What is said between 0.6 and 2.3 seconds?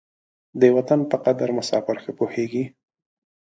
د وطن په قدر مساپر ښه